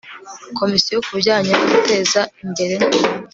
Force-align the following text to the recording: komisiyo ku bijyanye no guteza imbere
komisiyo 0.57 0.97
ku 1.05 1.11
bijyanye 1.17 1.51
no 1.59 1.65
guteza 1.73 2.21
imbere 2.43 2.75